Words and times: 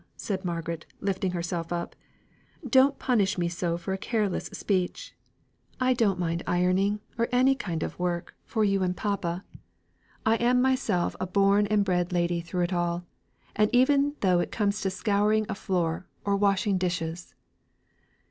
said 0.17 0.43
Margaret, 0.43 0.87
lifting 0.99 1.29
herself 1.29 1.71
up, 1.71 1.95
"don't 2.67 2.97
punish 2.97 3.37
me 3.37 3.47
for 3.47 3.77
so 3.77 3.97
careless 3.97 4.49
a 4.49 4.55
speech. 4.55 5.13
I 5.79 5.93
don't 5.93 6.17
mind 6.17 6.41
ironing, 6.47 7.01
or 7.19 7.29
any 7.31 7.53
kind 7.53 7.83
of 7.83 7.99
work 7.99 8.33
for 8.43 8.63
you 8.63 8.81
and 8.81 8.97
papa. 8.97 9.45
I 10.25 10.37
am 10.37 10.59
myself 10.59 11.15
a 11.19 11.27
born 11.27 11.67
and 11.67 11.85
bred 11.85 12.11
lady 12.11 12.41
through 12.41 12.63
it 12.63 12.73
all, 12.73 13.05
even 13.71 14.15
though 14.21 14.39
it 14.39 14.51
comes 14.51 14.81
to 14.81 14.89
scouring 14.89 15.45
a 15.47 15.53
floor, 15.53 16.07
or 16.25 16.35
washing 16.35 16.79
dishes. 16.79 17.35